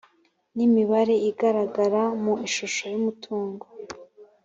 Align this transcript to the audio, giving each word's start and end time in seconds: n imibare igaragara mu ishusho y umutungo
n 0.55 0.57
imibare 0.67 1.15
igaragara 1.29 2.01
mu 2.23 2.33
ishusho 2.47 2.83
y 2.91 2.95
umutungo 2.99 3.65